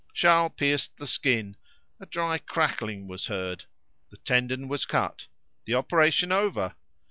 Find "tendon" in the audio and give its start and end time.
4.17-4.67